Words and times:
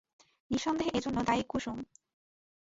নিঃসন্দেহে 0.51 0.91
এজন্য 0.97 1.17
দায়ী 1.23 1.43
কুসুম। 1.49 1.77